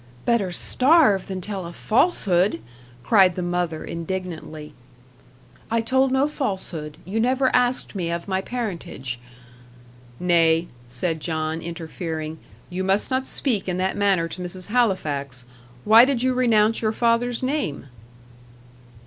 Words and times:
"Better 0.25 0.51
starve 0.51 1.27
than 1.27 1.41
tell 1.41 1.67
a 1.67 1.71
falsehood," 1.71 2.59
cried 3.03 3.35
the 3.35 3.43
mother, 3.43 3.83
indignantly. 3.85 4.73
"I 5.69 5.81
told 5.81 6.11
no 6.11 6.27
falsehood. 6.27 6.97
You 7.05 7.19
never 7.19 7.55
asked 7.55 7.93
me 7.93 8.09
of 8.09 8.27
my 8.27 8.41
parentage." 8.41 9.19
"Nay," 10.19 10.69
said 10.87 11.19
John, 11.19 11.61
interfering, 11.61 12.39
"you 12.71 12.83
must 12.83 13.11
not 13.11 13.27
speak 13.27 13.69
in 13.69 13.77
that 13.77 13.95
manner 13.95 14.27
to 14.29 14.41
Mrs. 14.41 14.69
Halifax. 14.69 15.45
Why 15.85 16.03
did 16.03 16.23
you 16.23 16.33
renounce 16.33 16.81
your 16.81 16.93
father's 16.93 17.43
name?" 17.43 17.85